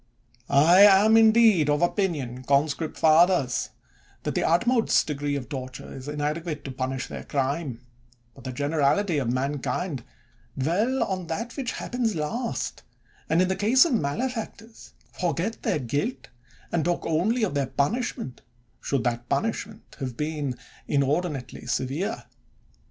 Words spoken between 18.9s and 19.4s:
that